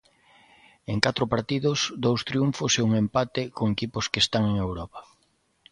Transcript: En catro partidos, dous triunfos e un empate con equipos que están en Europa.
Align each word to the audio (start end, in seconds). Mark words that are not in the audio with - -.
En 0.91 0.97
catro 1.05 1.25
partidos, 1.33 1.79
dous 2.05 2.21
triunfos 2.29 2.71
e 2.79 2.81
un 2.87 2.91
empate 3.03 3.41
con 3.57 3.67
equipos 3.75 4.05
que 4.11 4.21
están 4.25 4.43
en 4.51 4.55
Europa. 4.67 4.99